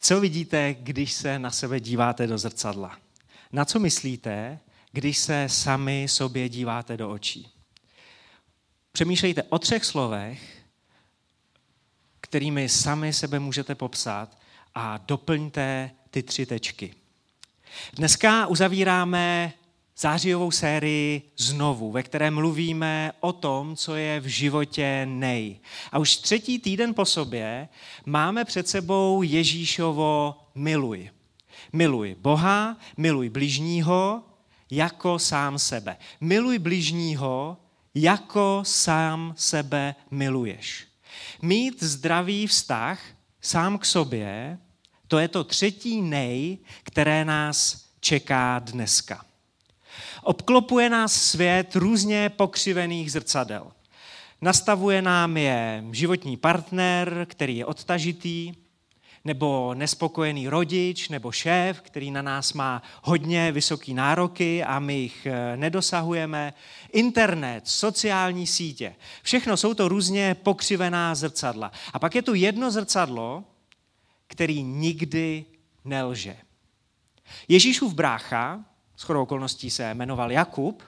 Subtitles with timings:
[0.00, 2.98] Co vidíte, když se na sebe díváte do zrcadla?
[3.52, 4.58] Na co myslíte,
[4.92, 7.48] když se sami sobě díváte do očí?
[8.92, 10.58] Přemýšlejte o třech slovech,
[12.20, 14.38] kterými sami sebe můžete popsat
[14.74, 16.94] a doplňte ty tři tečky.
[17.92, 19.52] Dneska uzavíráme
[19.98, 25.60] zářijovou sérii znovu, ve které mluvíme o tom, co je v životě nej.
[25.92, 27.68] A už třetí týden po sobě
[28.06, 31.10] máme před sebou Ježíšovo miluj.
[31.72, 34.22] Miluj Boha, miluj bližního
[34.70, 35.96] jako sám sebe.
[36.20, 37.56] Miluj bližního
[37.94, 40.86] jako sám sebe miluješ.
[41.42, 43.00] Mít zdravý vztah
[43.40, 44.58] sám k sobě,
[45.08, 49.27] to je to třetí nej, které nás čeká dneska.
[50.28, 53.72] Obklopuje nás svět různě pokřivených zrcadel.
[54.40, 58.52] Nastavuje nám je životní partner, který je odtažitý,
[59.24, 65.26] nebo nespokojený rodič, nebo šéf, který na nás má hodně vysoký nároky a my jich
[65.26, 66.54] eh, nedosahujeme.
[66.92, 71.72] Internet, sociální sítě, všechno jsou to různě pokřivená zrcadla.
[71.92, 73.44] A pak je tu jedno zrcadlo,
[74.26, 75.44] který nikdy
[75.84, 76.36] nelže.
[77.48, 78.64] Ježíšův brácha,
[78.98, 80.82] shodou okolností se jmenoval Jakub,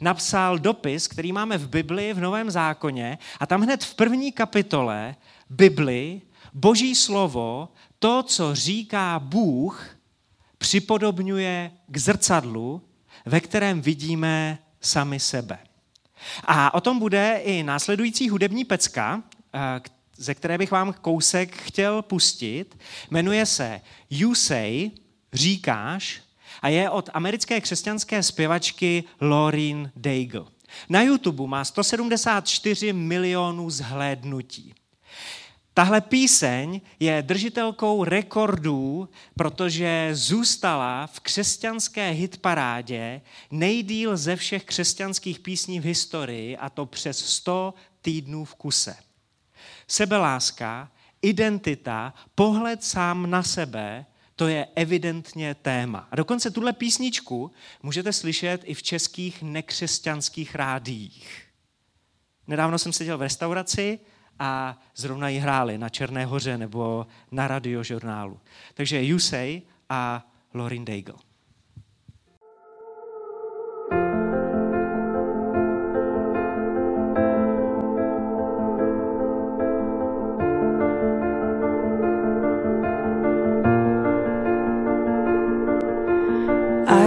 [0.00, 5.16] napsal dopis, který máme v Bibli v Novém zákoně a tam hned v první kapitole
[5.50, 6.22] Bibli
[6.54, 9.86] Boží slovo, to, co říká Bůh,
[10.58, 12.82] připodobňuje k zrcadlu,
[13.26, 15.58] ve kterém vidíme sami sebe.
[16.44, 19.22] A o tom bude i následující hudební pecka,
[19.54, 19.80] eh,
[20.16, 22.78] ze které bych vám kousek chtěl pustit.
[23.10, 24.90] Jmenuje se You Say,
[25.32, 26.21] říkáš,
[26.62, 30.44] a je od americké křesťanské zpěvačky Lauren Daigle.
[30.88, 34.74] Na YouTube má 174 milionů zhlédnutí.
[35.74, 45.80] Tahle píseň je držitelkou rekordů, protože zůstala v křesťanské hitparádě nejdíl ze všech křesťanských písní
[45.80, 48.96] v historii, a to přes 100 týdnů v kuse.
[49.88, 50.90] Sebeláska,
[51.22, 54.06] identita, pohled sám na sebe,
[54.36, 56.08] to je evidentně téma.
[56.10, 61.46] A dokonce tuhle písničku můžete slyšet i v českých nekřesťanských rádiích.
[62.46, 63.98] Nedávno jsem seděl v restauraci
[64.38, 68.40] a zrovna ji hráli na Černé hoře nebo na radiožurnálu.
[68.74, 71.31] Takže Say a Lauren Daigle.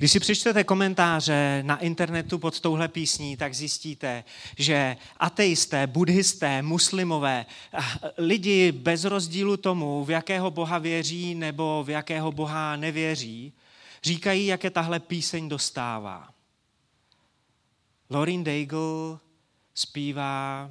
[0.00, 4.24] Když si přečtete komentáře na internetu pod touhle písní, tak zjistíte,
[4.58, 7.80] že ateisté, buddhisté, muslimové, eh,
[8.18, 13.52] lidi bez rozdílu tomu, v jakého boha věří nebo v jakého boha nevěří,
[14.02, 16.28] říkají, jak je tahle píseň dostává.
[18.10, 19.18] Lauren Daigle
[19.74, 20.70] zpívá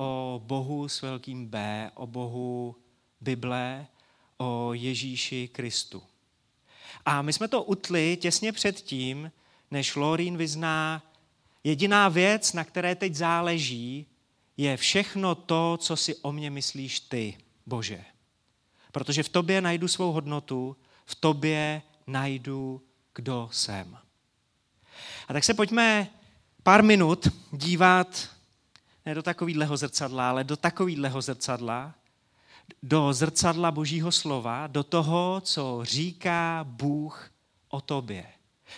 [0.00, 2.76] o Bohu s velkým B, o Bohu
[3.20, 3.86] Bible,
[4.36, 6.02] o Ježíši Kristu.
[7.04, 9.32] A my jsme to utli těsně před tím,
[9.70, 11.02] než Lorín vyzná,
[11.64, 14.06] jediná věc, na které teď záleží,
[14.56, 18.04] je všechno to, co si o mě myslíš ty, Bože.
[18.92, 22.82] Protože v tobě najdu svou hodnotu, v tobě najdu,
[23.14, 23.98] kdo jsem.
[25.28, 26.08] A tak se pojďme
[26.62, 28.39] pár minut dívat
[29.10, 31.94] ne do takového zrcadla, ale do takového zrcadla,
[32.82, 37.30] do zrcadla Božího slova, do toho, co říká Bůh
[37.68, 38.26] o tobě,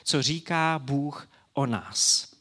[0.04, 2.32] co říká Bůh o nás.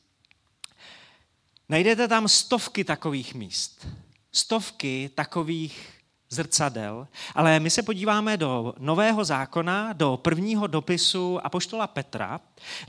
[1.70, 3.88] Najdete tam stovky takových míst,
[4.32, 5.90] stovky takových
[6.30, 12.40] zrcadel, ale my se podíváme do Nového zákona, do prvního dopisu Apoštola Petra,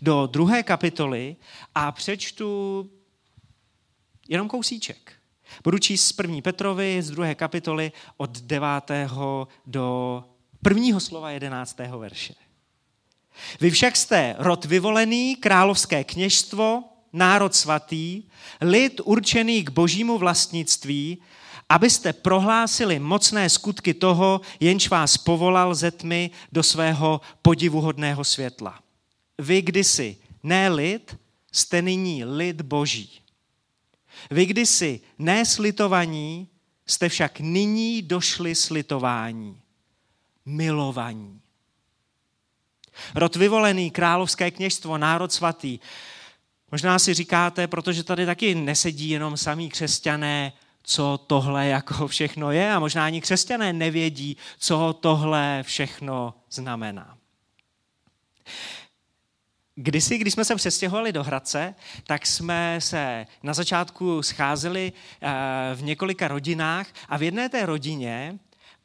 [0.03, 1.37] do druhé kapitoly
[1.75, 2.91] a přečtu
[4.33, 5.13] jenom kousíček.
[5.65, 8.69] Budu číst z první Petrovi, z druhé kapitoly od 9.
[9.67, 10.25] do
[10.63, 11.79] prvního slova 11.
[11.99, 12.35] verše.
[13.61, 18.23] Vy však jste rod vyvolený, královské kněžstvo, národ svatý,
[18.61, 21.19] lid určený k božímu vlastnictví,
[21.69, 28.81] abyste prohlásili mocné skutky toho, jenž vás povolal ze tmy do svého podivuhodného světla.
[29.39, 31.17] Vy kdysi ne lid,
[31.53, 33.22] jste nyní lid boží.
[34.31, 36.49] Vy kdysi ne slitovaní,
[36.87, 39.61] jste však nyní došli slitování.
[40.45, 41.41] Milovaní.
[43.15, 45.79] Rod vyvolený, královské kněžstvo, národ svatý.
[46.73, 50.53] Možná si říkáte, protože tady taky nesedí jenom samí křesťané,
[50.83, 57.19] co tohle jako všechno je a možná ani křesťané nevědí, co tohle všechno znamená.
[59.83, 61.75] Kdysi, když jsme se přestěhovali do Hradce,
[62.07, 65.31] tak jsme se na začátku scházeli eh,
[65.75, 68.39] v několika rodinách a v jedné té rodině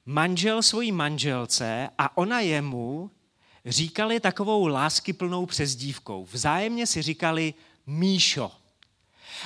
[0.05, 3.11] manžel svojí manželce a ona jemu
[3.65, 6.27] říkali takovou láskyplnou přezdívkou.
[6.31, 7.53] Vzájemně si říkali
[7.87, 8.51] Míšo.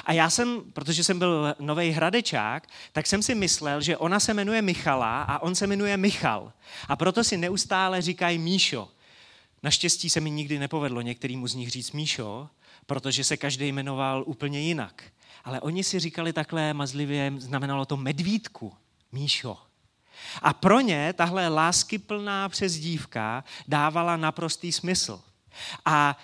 [0.05, 4.33] A já jsem, protože jsem byl nový hradečák, tak jsem si myslel, že ona se
[4.33, 6.53] jmenuje Michala a on se jmenuje Michal.
[6.87, 8.89] A proto si neustále říkají Míšo.
[9.63, 12.49] Naštěstí se mi nikdy nepovedlo některýmu z nich říct Míšo,
[12.85, 15.03] protože se každý jmenoval úplně jinak.
[15.43, 18.73] Ale oni si říkali takhle mazlivě, znamenalo to medvídku,
[19.11, 19.57] Míšo.
[20.41, 25.21] A pro ně tahle láskyplná přezdívka dávala naprostý smysl.
[25.85, 26.17] A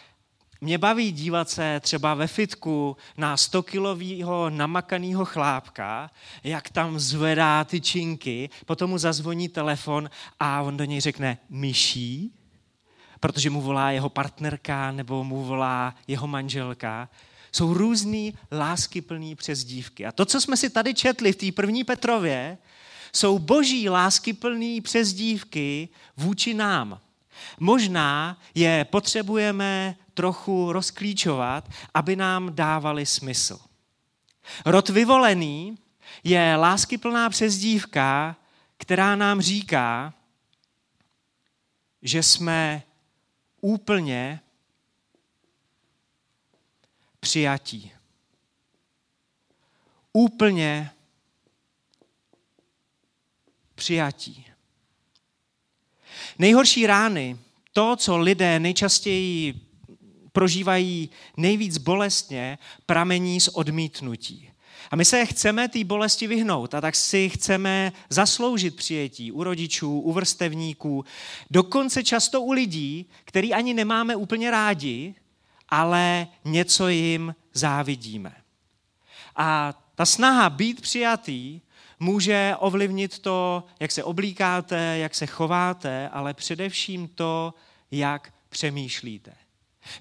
[0.62, 6.12] mě baví dívat se třeba ve fitku na 100-kilového namakaného chlápka,
[6.44, 12.37] jak tam zvedá ty činky, potom mu zazvoní telefon a on do něj řekne myší,
[13.20, 17.10] protože mu volá jeho partnerka nebo mu volá jeho manželka.
[17.52, 20.06] Jsou různý láskyplný přezdívky.
[20.06, 22.58] A to, co jsme si tady četli v té první Petrově,
[23.14, 27.00] jsou boží láskyplný přezdívky vůči nám.
[27.60, 33.60] Možná je potřebujeme trochu rozklíčovat, aby nám dávali smysl.
[34.66, 35.78] Rod vyvolený
[36.24, 38.36] je láskyplná přezdívka,
[38.78, 40.14] která nám říká,
[42.02, 42.84] že jsme
[43.62, 44.40] úplně
[47.20, 47.92] přijatí.
[50.14, 50.92] Úplně
[53.76, 54.46] přijatí.
[56.40, 57.38] Nejhorší rány,
[57.74, 59.54] to, co lidé nejčastěji
[60.32, 64.47] prožívají nejvíc bolestně, pramení z odmítnutí.
[64.92, 70.00] A my se chceme té bolesti vyhnout a tak si chceme zasloužit přijetí u rodičů,
[70.00, 71.06] u vrstevníků,
[71.52, 75.16] dokonce často u lidí, který ani nemáme úplně rádi,
[75.70, 78.36] ale něco jim závidíme.
[79.36, 81.62] A ta snaha být přijatý
[82.00, 87.54] může ovlivnit to, jak se oblíkáte, jak se chováte, ale především to,
[87.92, 89.34] jak přemýšlíte.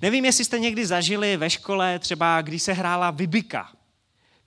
[0.02, 3.72] Nevím, jestli jste někdy zažili ve škole, třeba když se hrála vybika,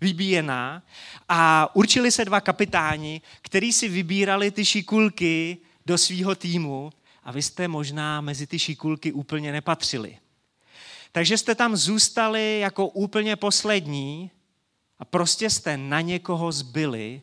[0.01, 0.83] vybíjená,
[1.29, 6.91] a určili se dva kapitáni, který si vybírali ty šikulky do svého týmu
[7.23, 10.17] a vy jste možná mezi ty šikulky úplně nepatřili.
[11.11, 14.31] Takže jste tam zůstali jako úplně poslední
[14.99, 17.21] a prostě jste na někoho zbyli,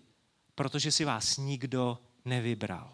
[0.54, 2.92] protože si vás nikdo nevybral.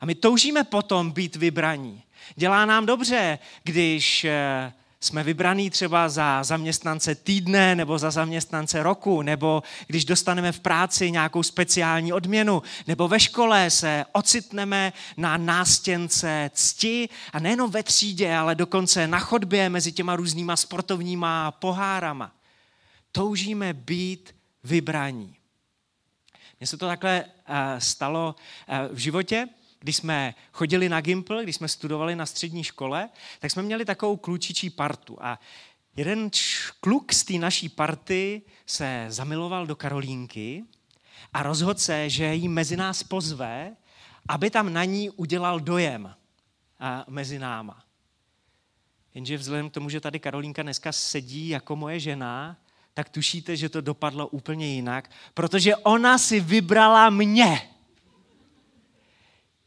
[0.00, 2.02] A my toužíme potom být vybraní.
[2.36, 4.72] Dělá nám dobře, když eh,
[5.04, 11.10] jsme vybraní třeba za zaměstnance týdne nebo za zaměstnance roku, nebo když dostaneme v práci
[11.10, 18.34] nějakou speciální odměnu, nebo ve škole se ocitneme na nástěnce cti a nejenom ve třídě,
[18.34, 22.32] ale dokonce na chodbě mezi těma různýma sportovníma pohárama.
[23.12, 25.36] Toužíme být vybraní.
[26.60, 28.34] Mně se to takhle eh, stalo
[28.68, 29.48] eh, v životě,
[29.82, 33.08] když jsme chodili na Gimpl, když jsme studovali na střední škole,
[33.40, 35.18] tak jsme měli takovou klučičí partu.
[35.20, 35.40] A
[35.96, 36.30] jeden
[36.80, 40.64] kluk z té naší party se zamiloval do Karolínky
[41.32, 43.76] a rozhodl se, že jí mezi nás pozve
[44.28, 46.14] aby tam na ní udělal dojem
[46.80, 47.84] a mezi náma.
[49.14, 52.56] Jenže vzhledem k tomu, že tady Karolínka dneska sedí jako moje žena,
[52.94, 57.71] tak tušíte, že to dopadlo úplně jinak, protože ona si vybrala mě.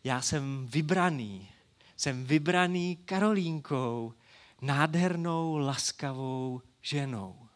[0.06, 1.48] Já jsem vybraný.
[1.98, 4.14] Jsem vybraný Karolínkou,
[4.62, 7.48] nádhernou, laskavou ženou.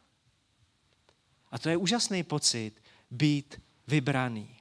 [1.51, 2.72] A to je úžasný pocit
[3.12, 4.56] být vybraný.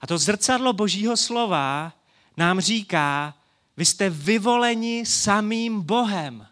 [0.00, 1.92] A to zrcadlo Božího slova
[2.36, 3.34] nám říká,
[3.76, 6.46] vy jste vyvoleni samým Bohem.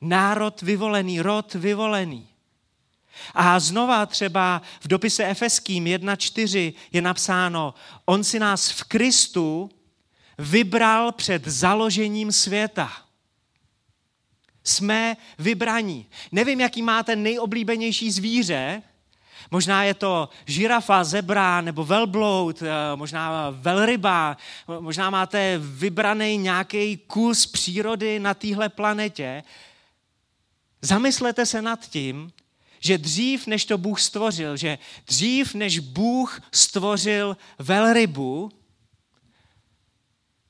[0.00, 2.28] Národ vyvolený, rod vyvolený.
[3.34, 9.70] A znova třeba v dopise Efeským 1.4 je napsáno, on si nás v Kristu
[10.38, 12.92] vybral před založením světa.
[14.64, 16.06] Jsme vybraní.
[16.32, 18.82] Nevím, jaký máte nejoblíbenější zvíře,
[19.50, 24.36] Možná je to žirafa, zebra nebo velbloud, eh, možná velryba,
[24.80, 29.42] možná máte vybraný nějaký kus přírody na téhle planetě.
[30.82, 32.32] Zamyslete se nad tím,
[32.80, 38.50] že dřív, než to Bůh stvořil, že dřív, než Bůh stvořil velrybu,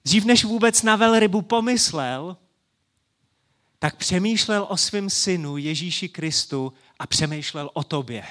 [0.05, 2.37] dřív, než vůbec na velrybu pomyslel,
[3.79, 8.25] tak přemýšlel o svém synu Ježíši Kristu a přemýšlel o tobě.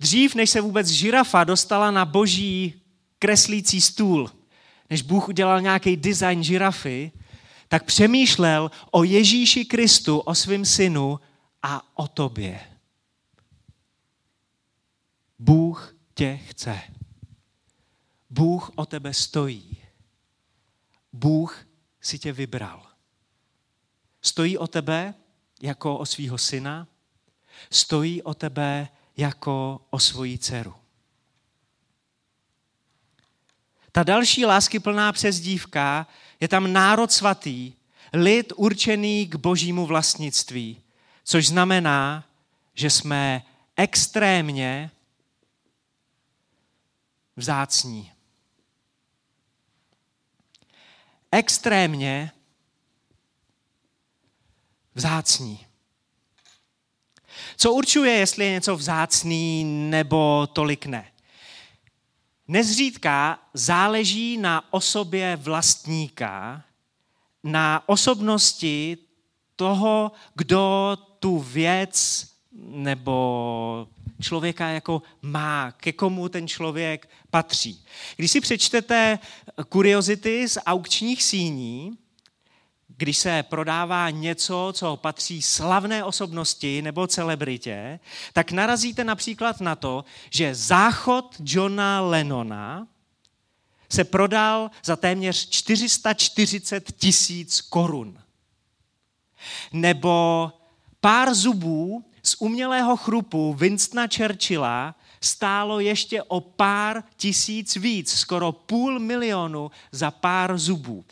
[0.00, 2.74] Dřív, než se vůbec žirafa dostala na boží
[3.18, 4.30] kreslící stůl,
[4.90, 7.12] než Bůh udělal nějaký design žirafy,
[7.68, 11.20] tak přemýšlel o Ježíši Kristu, o svém synu
[11.66, 12.60] a o tobě.
[15.38, 16.80] Bůh tě chce.
[18.30, 19.82] Bůh o tebe stojí.
[21.12, 21.66] Bůh
[22.00, 22.86] si tě vybral.
[24.22, 25.14] Stojí o tebe
[25.62, 26.88] jako o svého syna,
[27.70, 30.74] stojí o tebe jako o svoji dceru.
[33.92, 36.06] Ta další láskyplná přezdívka
[36.40, 37.72] je tam národ svatý,
[38.12, 40.83] lid určený k božímu vlastnictví,
[41.24, 42.24] což znamená,
[42.74, 43.42] že jsme
[43.76, 44.90] extrémně
[47.36, 48.12] vzácní.
[51.30, 52.30] Extrémně
[54.94, 55.66] vzácní.
[57.56, 61.12] Co určuje, jestli je něco vzácný nebo tolik ne?
[62.48, 66.64] Nezřídka záleží na osobě vlastníka,
[67.44, 68.98] na osobnosti
[69.56, 73.88] toho, kdo tu věc nebo
[74.20, 77.84] člověka jako má, ke komu ten člověk patří.
[78.16, 79.18] Když si přečtete
[79.68, 81.98] kuriozity z aukčních síní,
[82.88, 88.00] když se prodává něco, co patří slavné osobnosti nebo celebritě,
[88.32, 92.86] tak narazíte například na to, že záchod Johna Lennona
[93.88, 98.18] se prodal za téměř 440 tisíc korun.
[99.72, 100.52] Nebo
[101.04, 108.98] pár zubů z umělého chrupu Winstona Churchilla stálo ještě o pár tisíc víc, skoro půl
[108.98, 111.04] milionu za pár zubů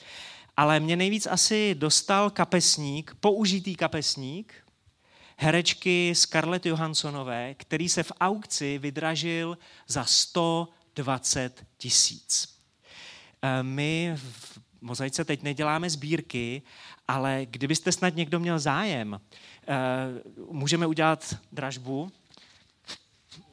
[0.57, 4.55] ale mě nejvíc asi dostal kapesník, použitý kapesník,
[5.37, 9.59] herečky Scarlett Johanssonové, který se v aukci vydražil
[9.89, 12.49] za 120 tisíc.
[13.43, 16.63] Eh, my v Mozaice teď neděláme sbírky,
[17.09, 19.21] ale kdybyste snad někdo měl zájem,
[19.69, 19.75] eh,
[20.51, 22.13] můžeme udělat dražbu,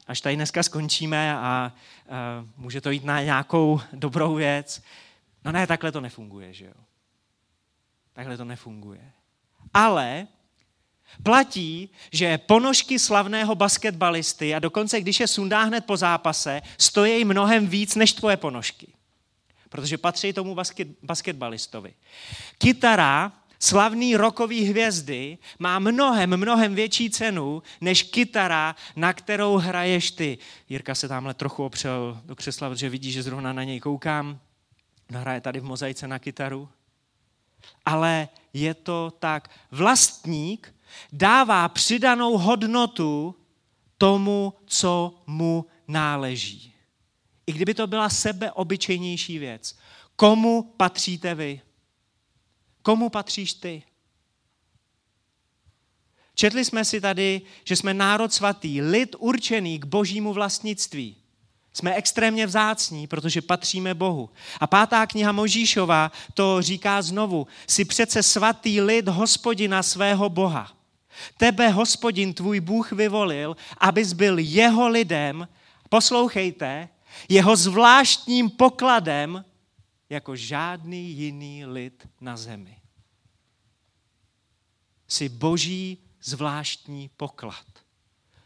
[0.06, 1.72] až tady dneska skončíme a
[2.06, 2.10] eh,
[2.56, 4.82] může to jít na nějakou dobrou věc.
[5.44, 6.74] No ne, takhle to nefunguje, že jo.
[8.12, 9.12] Takhle to nefunguje.
[9.74, 10.26] Ale
[11.22, 17.66] platí, že ponožky slavného basketbalisty a dokonce když je sundá hned po zápase, stojí mnohem
[17.66, 18.92] víc než tvoje ponožky.
[19.70, 21.94] Protože patří tomu basket, basketbalistovi.
[22.58, 30.38] Kytara slavný rokový hvězdy má mnohem, mnohem větší cenu než kytara, na kterou hraješ ty.
[30.68, 34.38] Jirka se tamhle trochu opřel do křesla, protože vidí, že zrovna na něj koukám.
[35.10, 36.68] Hraje tady v mozaice na kytaru
[37.84, 39.50] ale je to tak.
[39.70, 40.74] Vlastník
[41.12, 43.34] dává přidanou hodnotu
[43.98, 46.74] tomu, co mu náleží.
[47.50, 49.76] I kdyby to byla sebeobyčejnější věc.
[50.16, 51.60] Komu patříte vy?
[52.82, 53.82] Komu patříš ty?
[56.34, 61.16] Četli jsme si tady, že jsme národ svatý, lid určený k božímu vlastnictví.
[61.72, 64.30] Jsme extrémně vzácní, protože patříme Bohu.
[64.60, 67.46] A pátá kniha Možíšova to říká znovu.
[67.66, 70.72] Jsi přece svatý lid hospodina svého Boha.
[71.36, 75.48] Tebe hospodin tvůj Bůh vyvolil, abys byl jeho lidem,
[75.88, 76.88] poslouchejte,
[77.28, 79.44] jeho zvláštním pokladem
[80.10, 82.76] jako žádný jiný lid na zemi.
[85.08, 87.66] Jsi boží zvláštní poklad.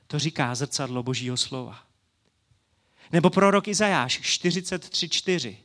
[0.07, 1.87] To říká zrcadlo božího slova.
[3.13, 5.57] Nebo prorok Izajáš 43.4.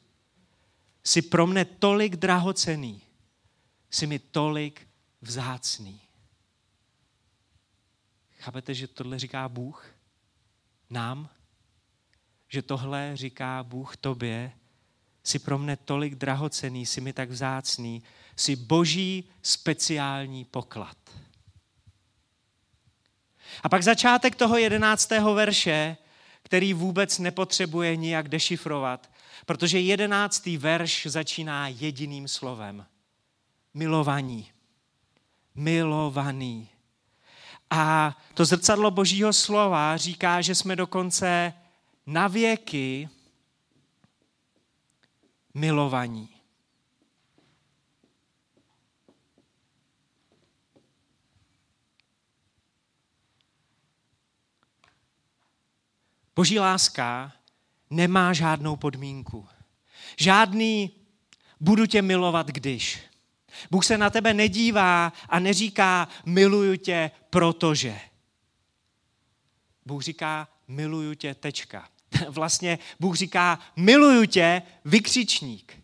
[1.03, 3.01] Jsi pro mne tolik drahocený,
[3.89, 4.87] jsi mi tolik
[5.21, 6.01] vzácný.
[8.39, 9.85] Chápete, že tohle říká Bůh
[10.89, 11.29] nám?
[12.49, 14.51] Že tohle říká Bůh tobě?
[15.23, 18.03] Jsi pro mne tolik drahocený, jsi mi tak vzácný,
[18.35, 20.97] jsi boží speciální poklad.
[23.63, 25.97] A pak začátek toho jedenáctého verše,
[26.43, 29.11] který vůbec nepotřebuje nijak dešifrovat,
[29.45, 32.85] protože jedenáctý verš začíná jediným slovem.
[33.73, 34.51] Milovaní.
[35.55, 36.69] Milovaný.
[37.69, 41.53] A to zrcadlo božího slova říká, že jsme dokonce
[42.09, 43.09] na věky
[45.53, 46.29] milovaní.
[56.35, 57.33] Boží láska
[57.89, 59.47] nemá žádnou podmínku.
[60.17, 60.91] Žádný
[61.59, 62.99] budu tě milovat, když.
[63.71, 67.99] Bůh se na tebe nedívá a neříká miluju tě, protože.
[69.85, 71.89] Bůh říká miluju tě, tečka.
[72.29, 75.83] Vlastně Bůh říká miluju tě, vykřičník.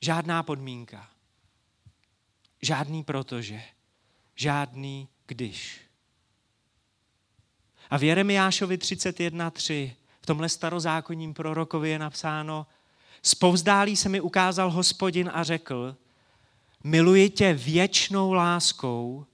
[0.00, 1.10] Žádná podmínka.
[2.62, 3.62] Žádný protože.
[4.34, 5.80] Žádný když.
[7.90, 12.66] A v Jeremiášovi 31.3 v tomhle starozákonním prorokovi je napsáno,
[13.22, 15.96] Spovzdálí se mi ukázal hospodin a řekl,
[16.84, 19.26] miluji tě věčnou láskou,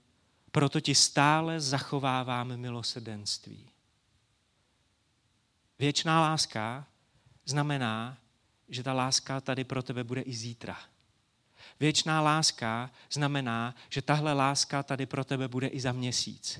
[0.51, 3.72] proto ti stále zachovávám milosedenství.
[5.83, 6.87] Věčná láska
[7.45, 8.17] znamená,
[8.69, 10.77] že ta láska tady pro tebe bude i zítra.
[11.79, 16.59] Věčná láska znamená, že tahle láska tady pro tebe bude i za měsíc.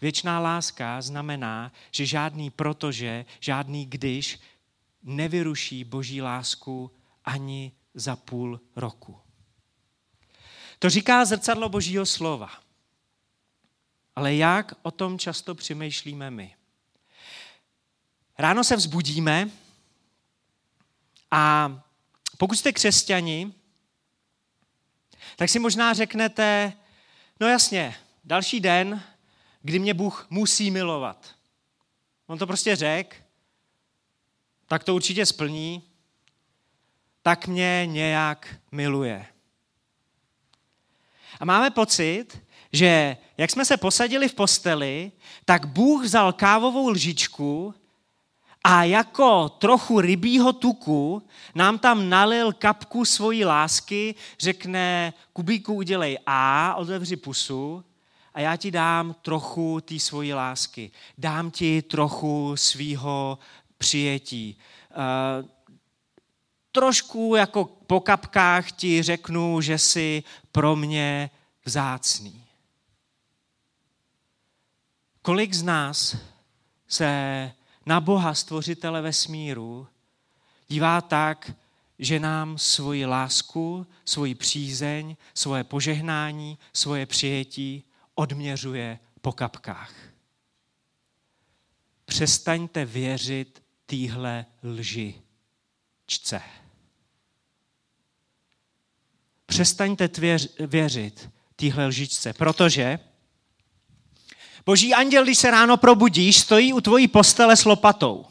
[0.00, 4.40] Věčná láska znamená, že žádný protože, žádný když
[5.02, 6.90] nevyruší boží lásku
[7.24, 9.18] ani za půl roku.
[10.78, 12.50] To říká zrcadlo božího slova.
[14.16, 16.54] Ale jak o tom často přemýšlíme my?
[18.38, 19.50] Ráno se vzbudíme
[21.30, 21.72] a
[22.38, 23.52] pokud jste křesťani,
[25.36, 26.72] tak si možná řeknete,
[27.40, 29.02] no jasně, další den,
[29.62, 31.34] kdy mě Bůh musí milovat.
[32.26, 33.16] On to prostě řekl,
[34.66, 35.82] tak to určitě splní,
[37.22, 39.26] tak mě nějak miluje.
[41.40, 42.38] A máme pocit,
[42.72, 45.12] že jak jsme se posadili v posteli,
[45.44, 47.74] tak Bůh vzal kávovou lžičku
[48.70, 51.22] a jako trochu rybího tuku
[51.54, 57.84] nám tam nalil kapku svojí lásky, řekne, Kubíku, udělej A, otevři pusu
[58.34, 60.90] a já ti dám trochu té svojí lásky.
[61.18, 63.38] Dám ti trochu svýho
[63.78, 64.58] přijetí.
[64.90, 65.48] Uh,
[66.72, 71.30] trošku jako po kapkách ti řeknu, že jsi pro mě
[71.64, 72.44] vzácný.
[75.22, 76.16] Kolik z nás
[76.88, 77.52] se
[77.88, 79.88] na Boha, stvořitele vesmíru,
[80.68, 81.52] dívá tak,
[81.98, 89.94] že nám svoji lásku, svoji přízeň, svoje požehnání, svoje přijetí odměřuje po kapkách.
[92.04, 95.14] Přestaňte věřit týhle lži
[96.06, 96.40] čce.
[99.46, 102.98] Přestaňte tvěř, věřit týhle lžičce, protože
[104.68, 108.26] boží anděl, když se ráno probudíš, stojí u tvojí postele s lopatou.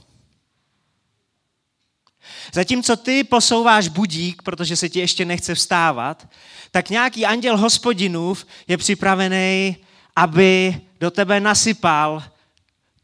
[2.54, 6.28] Zatímco ty posouváš budík, protože se ti ještě nechce vstávat,
[6.72, 9.78] tak nějaký anděl hospodinův je připravený,
[10.16, 12.24] aby do tebe nasypal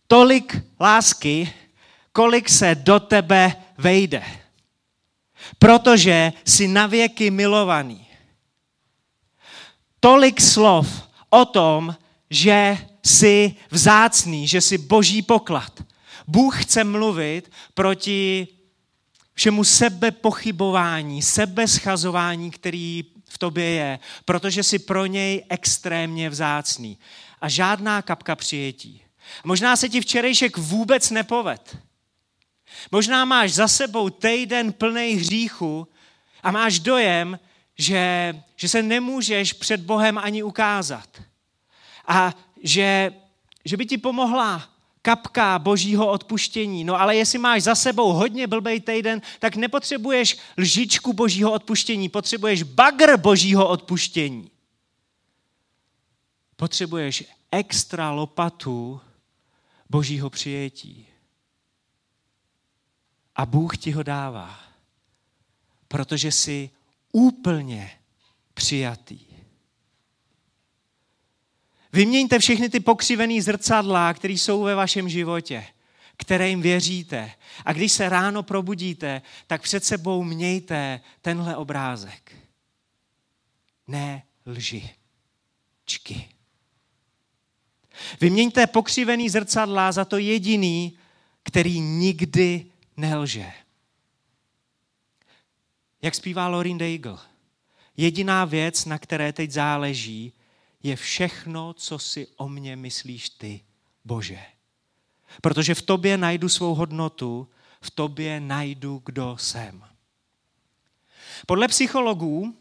[0.08, 1.54] tolik lásky,
[2.12, 4.24] kolik se do tebe vejde.
[5.60, 8.08] Protože jsi navěky milovaný.
[10.00, 11.96] Tolik slov o tom,
[12.30, 15.84] že jsi vzácný, že jsi boží poklad.
[16.28, 18.48] Bůh chce mluvit proti
[19.34, 26.98] všemu sebepochybování, sebeschazování, který v tobě je, protože jsi pro něj extrémně vzácný.
[27.42, 29.02] A žádná kapka přijetí.
[29.44, 31.78] Možná se ti včerejšek vůbec nepoved.
[32.92, 35.88] Možná máš za sebou týden plný hříchu
[36.44, 37.40] a máš dojem,
[37.78, 41.22] že, že se nemůžeš před Bohem ani ukázat.
[42.08, 43.14] A že,
[43.66, 44.70] že by ti pomohla
[45.02, 46.84] kapka božího odpuštění.
[46.84, 52.64] No ale jestli máš za sebou hodně blbej týden, tak nepotřebuješ lžičku božího odpuštění, potřebuješ
[52.64, 54.52] bagr božího odpuštění.
[56.56, 59.02] Potřebuješ extra lopatu
[59.90, 61.08] božího přijetí.
[63.36, 64.60] A Bůh ti ho dává,
[65.88, 66.70] protože jsi
[67.12, 67.92] úplně
[68.54, 69.33] přijatý.
[71.94, 75.66] Vyměňte všechny ty pokřivený zrcadla, které jsou ve vašem životě,
[76.18, 77.32] které jim věříte.
[77.66, 82.36] A když se ráno probudíte, tak před sebou mějte tenhle obrázek.
[83.88, 84.90] Ne lži.
[85.86, 86.30] Čky.
[88.22, 90.98] Vyměňte pokřivený zrcadla za to jediný,
[91.44, 92.66] který nikdy
[92.98, 93.52] nelže.
[96.02, 97.18] Jak zpívá Lorin Daigle.
[97.98, 100.34] Jediná věc, na které teď záleží,
[100.84, 103.62] je všechno, co si o mně myslíš ty,
[104.06, 104.40] Bože.
[105.42, 107.48] Protože v tobě najdu svou hodnotu,
[107.82, 109.84] v tobě najdu, kdo jsem.
[111.46, 112.58] Podle psychologů,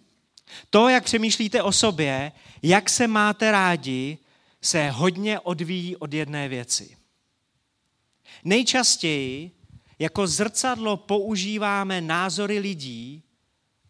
[0.70, 2.32] to, jak přemýšlíte o sobě,
[2.62, 4.18] jak se máte rádi,
[4.62, 6.96] se hodně odvíjí od jedné věci.
[8.44, 9.50] Nejčastěji
[9.98, 13.22] jako zrcadlo používáme názory lidí,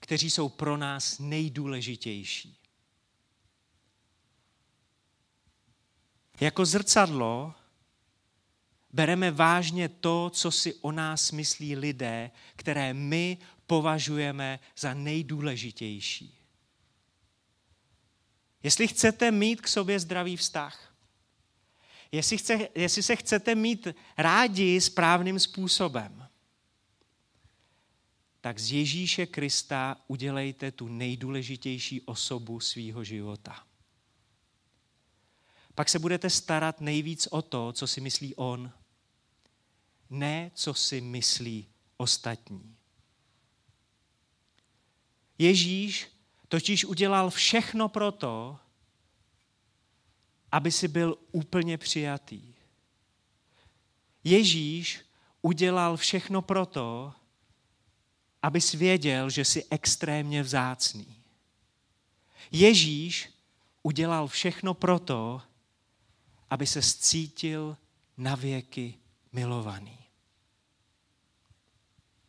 [0.00, 2.61] kteří jsou pro nás nejdůležitější.
[6.42, 7.54] Jako zrcadlo
[8.92, 16.38] bereme vážně to, co si o nás myslí lidé, které my považujeme za nejdůležitější.
[18.62, 20.94] Jestli chcete mít k sobě zdravý vztah,
[22.12, 26.28] jestli, chce, jestli se chcete mít rádi správným způsobem,
[28.40, 33.66] tak z Ježíše Krista udělejte tu nejdůležitější osobu svýho života.
[35.74, 38.72] Pak se budete starat nejvíc o to, co si myslí on,
[40.10, 42.76] ne co si myslí ostatní.
[45.38, 46.08] Ježíš
[46.48, 48.58] totiž udělal všechno pro to,
[50.52, 52.54] aby si byl úplně přijatý.
[54.24, 55.00] Ježíš
[55.42, 57.12] udělal všechno pro to,
[58.42, 61.22] aby věděl, že jsi extrémně vzácný.
[62.50, 63.28] Ježíš
[63.82, 65.42] udělal všechno pro to,
[66.52, 67.76] aby se cítil
[68.16, 68.94] na věky
[69.32, 69.98] milovaný.